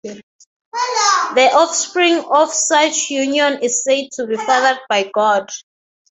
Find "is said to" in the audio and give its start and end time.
3.61-4.25